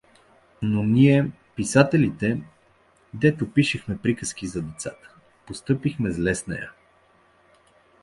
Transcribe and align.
Но 0.61 0.83
ние, 0.83 1.31
писателите, 1.55 2.41
дето 3.13 3.51
пишем 3.53 3.97
приказки 4.03 4.47
за 4.47 4.61
децата, 4.61 5.09
постъпихме 5.47 6.11
зле 6.11 6.35
с 6.35 6.47
нея. 6.47 6.71